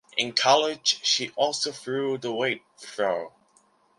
In 0.17 0.33
college 0.33 0.99
she 1.05 1.29
also 1.35 1.71
threw 1.71 2.17
the 2.17 2.31
weight 2.31 2.63
throw. 2.75 3.33